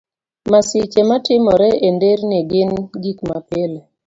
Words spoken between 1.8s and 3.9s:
e nderni gin gik mapile.